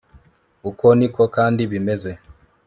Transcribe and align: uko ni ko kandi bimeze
uko 0.69 0.85
ni 0.99 1.07
ko 1.15 1.23
kandi 1.35 1.61
bimeze 1.71 2.11